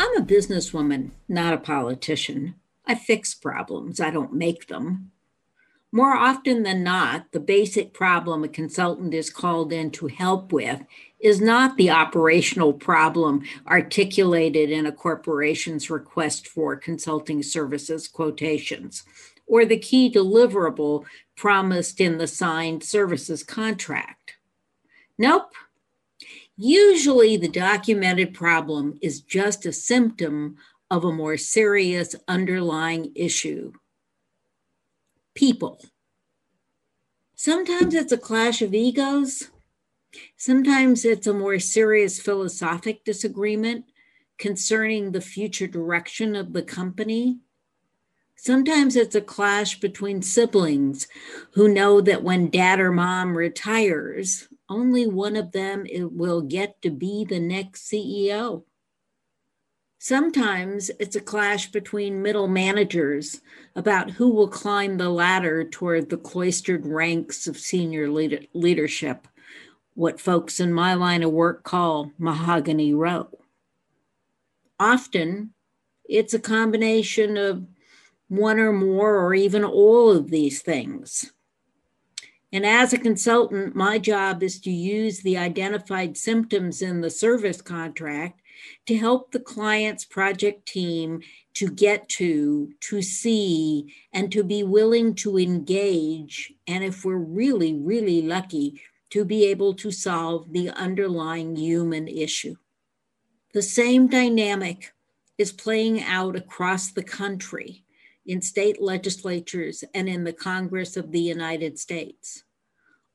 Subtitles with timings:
[0.00, 2.54] I'm a businesswoman, not a politician.
[2.86, 5.10] I fix problems, I don't make them.
[5.92, 10.80] More often than not, the basic problem a consultant is called in to help with
[11.20, 19.04] is not the operational problem articulated in a corporation's request for consulting services quotations
[19.46, 21.04] or the key deliverable
[21.36, 24.36] promised in the signed services contract.
[25.18, 25.52] Nope.
[26.62, 30.56] Usually, the documented problem is just a symptom
[30.90, 33.72] of a more serious underlying issue
[35.34, 35.82] people.
[37.34, 39.48] Sometimes it's a clash of egos.
[40.36, 43.86] Sometimes it's a more serious philosophic disagreement
[44.36, 47.38] concerning the future direction of the company.
[48.36, 51.08] Sometimes it's a clash between siblings
[51.52, 56.90] who know that when dad or mom retires, only one of them will get to
[56.90, 58.62] be the next CEO.
[59.98, 63.42] Sometimes it's a clash between middle managers
[63.76, 69.28] about who will climb the ladder toward the cloistered ranks of senior lead- leadership,
[69.94, 73.28] what folks in my line of work call mahogany row.
[74.78, 75.52] Often
[76.08, 77.66] it's a combination of
[78.28, 81.32] one or more or even all of these things.
[82.52, 87.62] And as a consultant, my job is to use the identified symptoms in the service
[87.62, 88.40] contract
[88.86, 91.22] to help the client's project team
[91.54, 96.52] to get to, to see, and to be willing to engage.
[96.66, 98.80] And if we're really, really lucky,
[99.10, 102.54] to be able to solve the underlying human issue.
[103.52, 104.92] The same dynamic
[105.36, 107.82] is playing out across the country
[108.26, 112.44] in state legislatures and in the Congress of the United States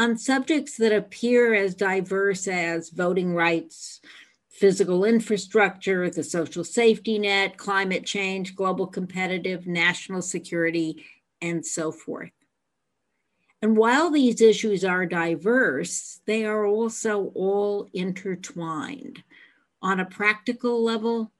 [0.00, 4.00] on subjects that appear as diverse as voting rights,
[4.48, 11.04] physical infrastructure, the social safety net, climate change, global competitive, national security,
[11.42, 12.30] and so forth.
[13.60, 19.22] And while these issues are diverse, they are also all intertwined
[19.82, 21.30] on a practical level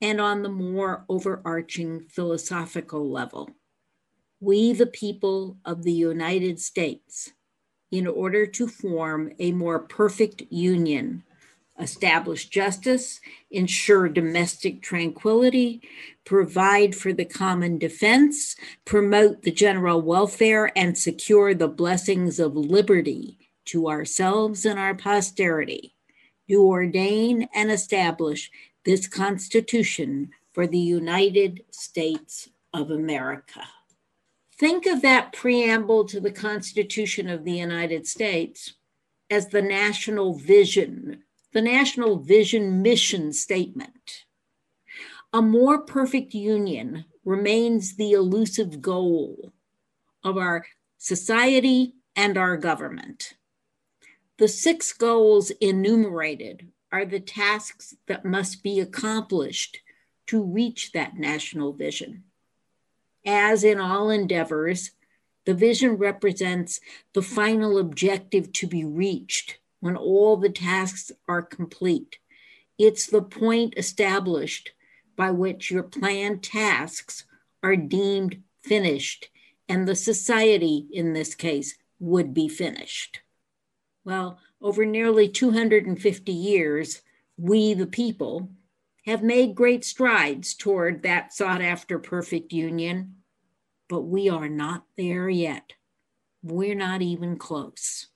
[0.00, 3.50] and on the more overarching philosophical level.
[4.40, 7.32] We, the people of the United States,
[7.90, 11.24] in order to form a more perfect union,
[11.78, 15.82] establish justice, ensure domestic tranquility,
[16.24, 23.38] provide for the common defense, promote the general welfare, and secure the blessings of liberty
[23.66, 25.94] to ourselves and our posterity,
[26.48, 28.50] do ordain and establish
[28.84, 33.62] this Constitution for the United States of America.
[34.58, 38.74] Think of that preamble to the Constitution of the United States
[39.30, 44.24] as the national vision, the national vision mission statement.
[45.32, 49.52] A more perfect union remains the elusive goal
[50.24, 50.66] of our
[50.98, 53.34] society and our government.
[54.38, 59.78] The six goals enumerated are the tasks that must be accomplished
[60.26, 62.24] to reach that national vision.
[63.26, 64.92] As in all endeavors,
[65.44, 66.80] the vision represents
[67.14, 72.18] the final objective to be reached when all the tasks are complete.
[72.78, 74.72] It's the point established
[75.16, 77.24] by which your planned tasks
[77.62, 79.28] are deemed finished,
[79.68, 83.20] and the society, in this case, would be finished.
[84.04, 87.02] Well, over nearly 250 years,
[87.36, 88.50] we, the people,
[89.06, 93.16] have made great strides toward that sought after perfect union,
[93.88, 95.72] but we are not there yet.
[96.42, 98.08] We're not even close.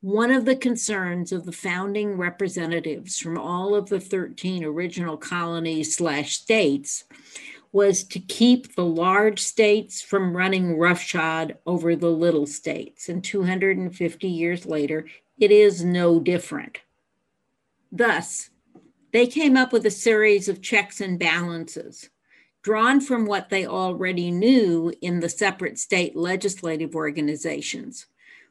[0.00, 5.96] One of the concerns of the founding representatives from all of the 13 original colonies
[5.96, 7.04] slash states
[7.72, 13.08] was to keep the large states from running roughshod over the little states.
[13.08, 15.06] And 250 years later,
[15.38, 16.78] it is no different.
[17.92, 18.50] Thus,
[19.12, 22.10] they came up with a series of checks and balances
[22.62, 28.06] drawn from what they already knew in the separate state legislative organizations,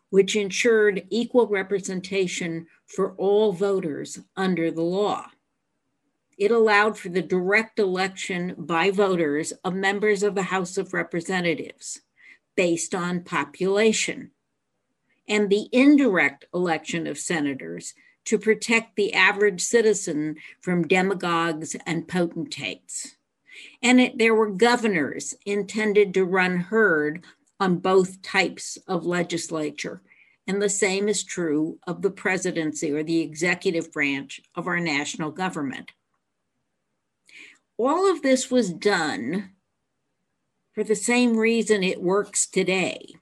[0.09, 5.27] which ensured equal representation for all voters under the law.
[6.39, 12.01] It allowed for the direct election by voters of members of the House of Representatives
[12.55, 14.31] based on population,
[15.27, 17.93] and the indirect election of senators
[18.25, 23.17] to protect the average citizen from demagogues and potentates.
[23.81, 27.25] And it, there were governors intended to run herd
[27.59, 30.01] on both types of legislature.
[30.47, 35.31] And the same is true of the presidency or the executive branch of our national
[35.31, 35.91] government.
[37.79, 39.51] All of this was done
[40.73, 43.13] for the same reason it works today,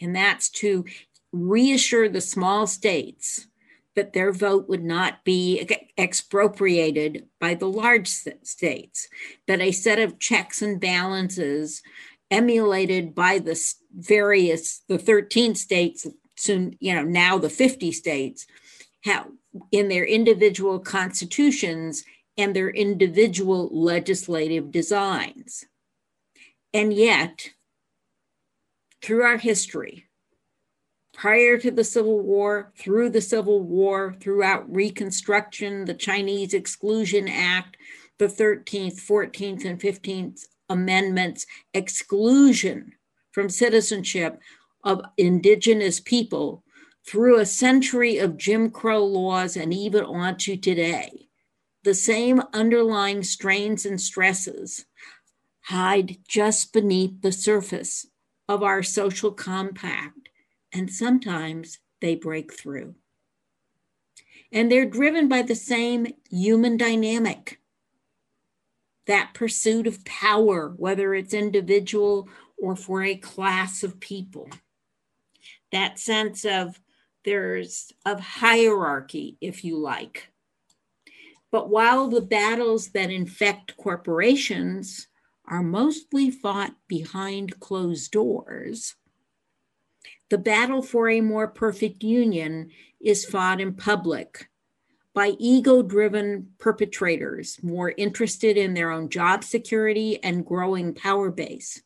[0.00, 0.86] and that's to
[1.30, 3.48] reassure the small states
[3.94, 5.68] that their vote would not be
[5.98, 9.08] expropriated by the large states,
[9.46, 11.82] that a set of checks and balances
[12.30, 13.60] emulated by the
[13.94, 18.46] various, the 13 states, soon, you know, now the 50 states,
[19.04, 19.26] have
[19.70, 22.04] in their individual constitutions
[22.38, 25.64] and their individual legislative designs.
[26.72, 27.50] And yet,
[29.02, 30.06] through our history,
[31.12, 37.76] prior to the Civil War, through the Civil War, throughout Reconstruction, the Chinese Exclusion Act,
[38.18, 42.92] the 13th, 14th, and 15th Amendments, exclusion
[43.32, 44.38] from citizenship
[44.84, 46.62] of indigenous people
[47.04, 51.27] through a century of Jim Crow laws and even on to today.
[51.88, 54.84] The same underlying strains and stresses
[55.68, 58.06] hide just beneath the surface
[58.46, 60.28] of our social compact
[60.70, 62.94] and sometimes they break through.
[64.52, 67.58] And they're driven by the same human dynamic
[69.06, 74.50] that pursuit of power, whether it's individual or for a class of people.
[75.72, 76.82] That sense of
[77.24, 80.28] there's of hierarchy, if you like.
[81.50, 85.08] But while the battles that infect corporations
[85.46, 88.96] are mostly fought behind closed doors,
[90.30, 94.48] the battle for a more perfect union is fought in public
[95.14, 101.82] by ego driven perpetrators more interested in their own job security and growing power base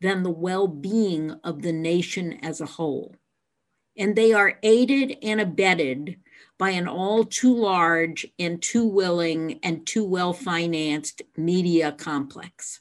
[0.00, 3.16] than the well being of the nation as a whole.
[3.98, 6.18] And they are aided and abetted
[6.58, 12.80] by an all too large and too willing and too well financed media complex.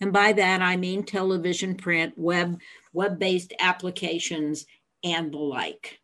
[0.00, 2.60] And by that, I mean television, print, web,
[2.92, 4.66] web based applications,
[5.02, 6.00] and the like.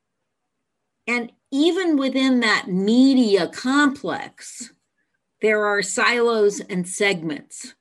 [1.07, 4.73] And even within that media complex,
[5.41, 7.75] there are silos and segments.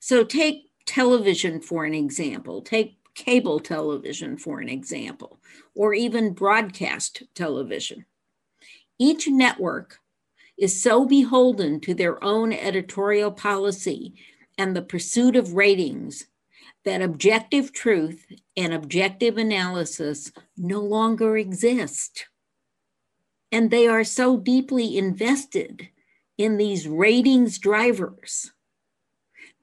[0.00, 5.40] So take television for an example, take cable television for an example,
[5.74, 8.04] or even broadcast television.
[8.98, 9.98] Each network
[10.56, 14.14] is so beholden to their own editorial policy
[14.56, 16.26] and the pursuit of ratings
[16.84, 18.24] that objective truth
[18.56, 22.26] and objective analysis no longer exist.
[23.50, 25.88] And they are so deeply invested
[26.38, 28.52] in these ratings drivers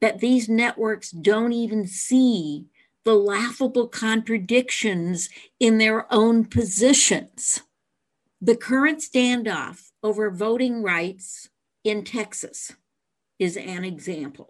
[0.02, 2.66] that these networks don't even see
[3.06, 5.30] the laughable contradictions
[5.60, 7.62] in their own positions.
[8.42, 11.50] The current standoff over voting rights
[11.84, 12.72] in Texas
[13.40, 14.50] is an example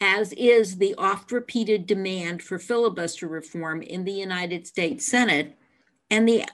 [0.00, 5.56] as is the oft repeated demand for filibuster reform in the United States Senate,
[6.10, 6.44] and the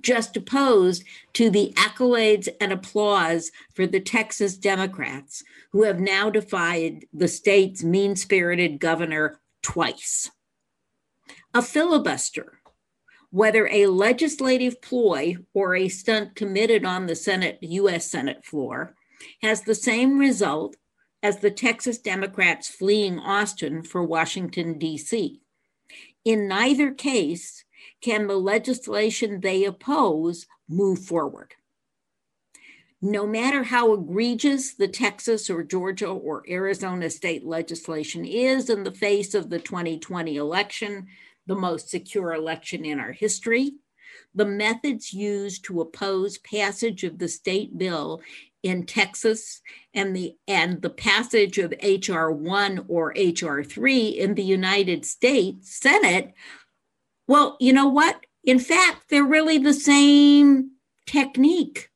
[0.00, 1.04] just opposed
[1.34, 7.84] to the accolades and applause for the Texas Democrats, who have now defied the state's
[7.84, 10.30] mean spirited governor twice.
[11.54, 12.60] A filibuster,
[13.30, 18.94] whether a legislative ploy or a stunt committed on the Senate, US Senate floor,
[19.42, 20.76] has the same result
[21.22, 25.40] as the Texas Democrats fleeing Austin for Washington, D.C.
[26.24, 27.64] In neither case
[28.00, 31.54] can the legislation they oppose move forward.
[33.04, 38.92] No matter how egregious the Texas or Georgia or Arizona state legislation is in the
[38.92, 41.08] face of the 2020 election,
[41.48, 43.72] the most secure election in our history,
[44.36, 48.22] the methods used to oppose passage of the state bill
[48.62, 49.60] in Texas
[49.92, 55.74] and the and the passage of HR 1 or HR 3 in the United States
[55.74, 56.32] Senate
[57.26, 58.24] well you know what?
[58.44, 60.70] In fact they're really the same
[61.06, 61.90] technique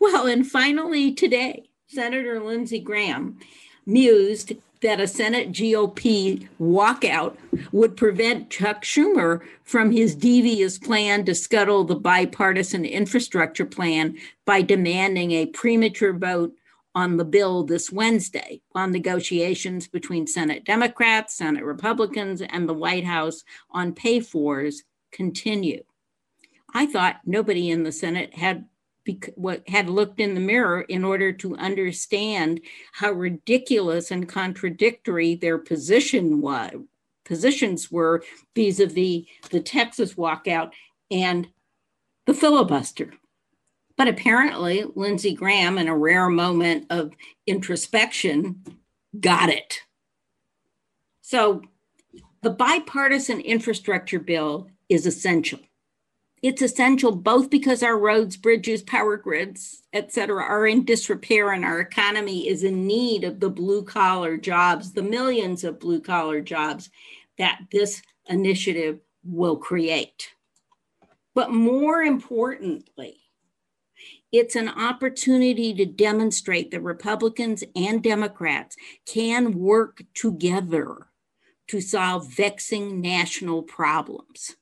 [0.00, 3.38] well and finally today Senator Lindsey Graham
[3.86, 7.36] mused that a Senate GOP walkout
[7.70, 14.16] would prevent Chuck Schumer from his devious plan to scuttle the bipartisan infrastructure plan
[14.46, 16.54] by demanding a premature vote
[16.94, 23.04] on the bill this Wednesday while negotiations between Senate Democrats, Senate Republicans, and the White
[23.04, 25.84] House on pay fors continue.
[26.72, 28.64] I thought nobody in the Senate had
[29.34, 32.60] what had looked in the mirror in order to understand
[32.92, 36.72] how ridiculous and contradictory their position was
[37.30, 38.24] positions were
[38.56, 40.72] vis-a-vis the Texas walkout
[41.12, 41.46] and
[42.26, 43.14] the filibuster.
[43.96, 47.12] But apparently, Lindsey Graham, in a rare moment of
[47.46, 48.64] introspection,
[49.18, 49.82] got it.
[51.20, 51.62] So
[52.42, 55.60] the bipartisan infrastructure bill is essential
[56.42, 61.64] it's essential both because our roads, bridges, power grids, et cetera, are in disrepair and
[61.64, 66.40] our economy is in need of the blue collar jobs, the millions of blue collar
[66.40, 66.90] jobs
[67.36, 70.30] that this initiative will create.
[71.34, 73.18] But more importantly,
[74.32, 81.08] it's an opportunity to demonstrate that Republicans and Democrats can work together
[81.68, 84.56] to solve vexing national problems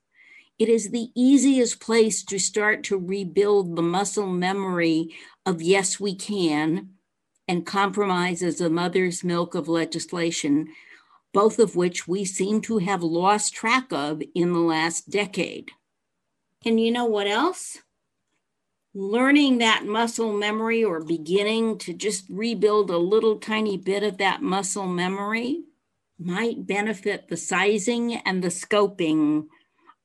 [0.59, 5.15] it is the easiest place to start to rebuild the muscle memory
[5.47, 6.91] of yes, we can,
[7.47, 10.69] and compromise as a mother's milk of legislation,
[11.33, 15.71] both of which we seem to have lost track of in the last decade.
[16.67, 17.79] And you know what else?
[18.95, 24.43] Learning that muscle memory or beginning to just rebuild a little tiny bit of that
[24.43, 25.63] muscle memory
[26.19, 29.47] might benefit the sizing and the scoping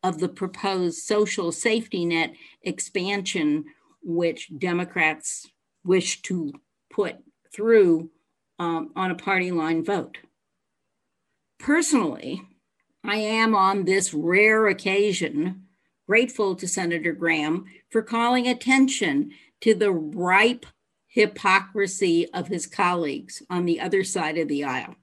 [0.03, 3.65] of the proposed social safety net expansion,
[4.01, 5.47] which Democrats
[5.83, 6.53] wish to
[6.91, 7.17] put
[7.53, 8.09] through
[8.59, 10.17] um, on a party line vote.
[11.59, 12.41] Personally,
[13.03, 15.63] I am on this rare occasion
[16.07, 19.31] grateful to Senator Graham for calling attention
[19.61, 20.65] to the ripe
[21.07, 24.95] hypocrisy of his colleagues on the other side of the aisle.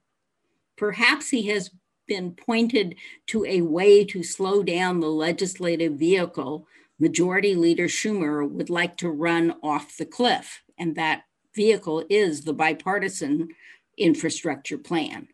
[0.77, 1.71] Perhaps he has
[2.11, 2.93] been pointed
[3.25, 6.67] to a way to slow down the legislative vehicle
[6.99, 10.61] Majority Leader Schumer would like to run off the cliff.
[10.77, 11.23] And that
[11.55, 13.47] vehicle is the bipartisan
[13.97, 15.29] infrastructure plan.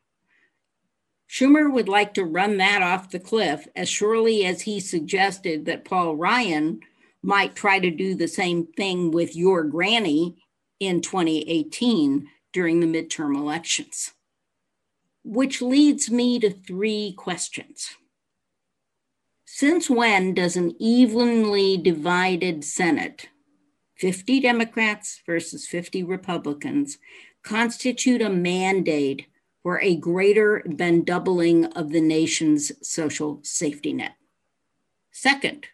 [1.27, 5.83] Schumer would like to run that off the cliff as surely as he suggested that
[5.83, 6.81] Paul Ryan
[7.23, 10.35] might try to do the same thing with your granny
[10.79, 14.13] in 2018 during the midterm elections
[15.27, 17.95] which leads me to three questions.
[19.45, 23.27] Since when does an evenly divided Senate,
[23.97, 26.97] 50 Democrats versus 50 Republicans,
[27.43, 29.27] constitute a mandate
[29.63, 34.15] for a greater than doubling of the nation's social safety net?
[35.11, 35.67] Second,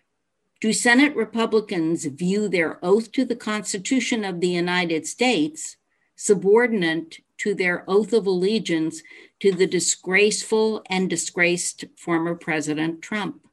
[0.62, 5.78] do Senate Republicans view their oath to the Constitution of the United States
[6.16, 9.04] subordinate to their oath of allegiance
[9.44, 13.46] to the disgraceful and disgraced former President Trump?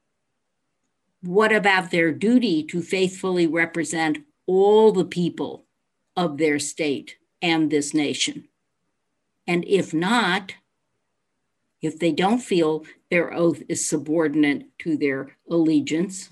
[1.20, 5.66] What about their duty to faithfully represent all the people
[6.16, 8.46] of their state and this nation?
[9.48, 10.54] And if not,
[11.82, 16.30] if they don't feel their oath is subordinate to their allegiance,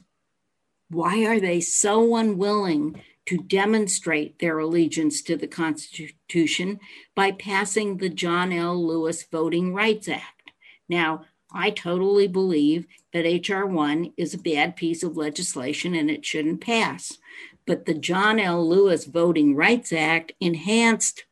[0.89, 6.81] why are they so unwilling to demonstrate their allegiance to the Constitution
[7.15, 8.83] by passing the John L.
[8.83, 10.51] Lewis Voting Rights Act.
[10.89, 13.67] Now, I totally believe that H.R.
[13.67, 17.19] 1 is a bad piece of legislation and it shouldn't pass.
[17.67, 18.67] But the John L.
[18.67, 21.27] Lewis Voting Rights Act, enhanced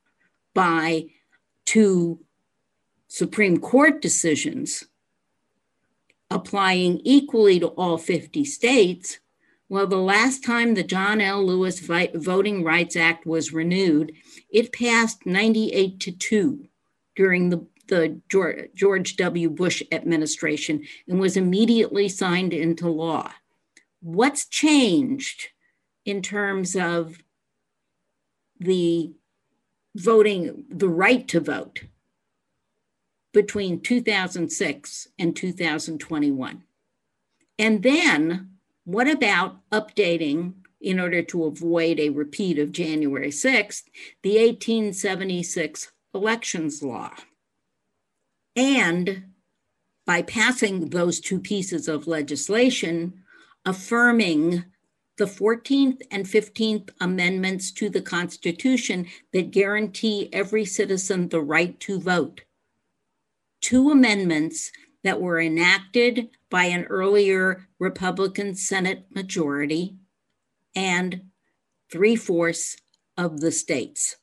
[0.52, 1.06] by
[1.64, 2.20] two
[3.08, 4.84] Supreme Court decisions
[6.30, 9.18] applying equally to all 50 states,
[9.68, 11.44] well, the last time the John L.
[11.44, 14.12] Lewis Voting Rights Act was renewed,
[14.48, 16.68] it passed 98 to 2
[17.16, 19.50] during the, the George W.
[19.50, 23.32] Bush administration and was immediately signed into law.
[24.00, 25.48] What's changed
[26.04, 27.18] in terms of
[28.60, 29.14] the
[29.96, 31.80] voting, the right to vote
[33.32, 36.62] between 2006 and 2021?
[37.58, 38.55] And then
[38.86, 43.82] what about updating, in order to avoid a repeat of January 6th,
[44.22, 47.10] the 1876 elections law?
[48.54, 49.24] And
[50.06, 53.24] by passing those two pieces of legislation,
[53.64, 54.64] affirming
[55.18, 61.98] the 14th and 15th Amendments to the Constitution that guarantee every citizen the right to
[61.98, 62.42] vote
[63.66, 64.70] two amendments
[65.06, 69.96] that were enacted by an earlier Republican Senate majority
[70.74, 71.22] and
[71.90, 72.76] three fourths
[73.16, 74.16] of the states.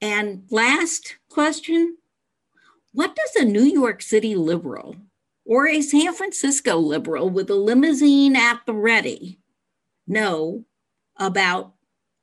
[0.00, 1.96] And last question
[2.92, 4.96] What does a New York City liberal
[5.46, 9.38] or a San Francisco liberal with a limousine at the ready
[10.06, 10.64] know
[11.16, 11.72] about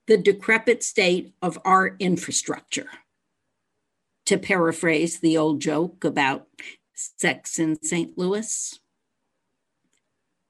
[0.08, 2.90] the decrepit state of our infrastructure?
[4.32, 6.48] To paraphrase the old joke about
[6.96, 8.18] sex in St.
[8.18, 8.80] Louis.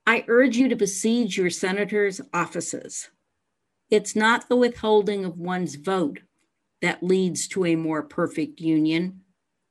[0.05, 3.09] I urge you to besiege your senators' offices.
[3.89, 6.19] It's not the withholding of one's vote
[6.83, 9.21] that leads to a more perfect union,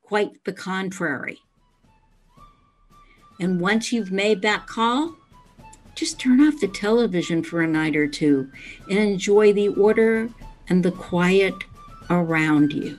[0.02, 1.38] quite the contrary.
[3.38, 5.14] And once you've made that call,
[5.94, 8.50] just turn off the television for a night or two
[8.88, 10.30] and enjoy the order
[10.68, 11.54] and the quiet
[12.10, 12.98] around you.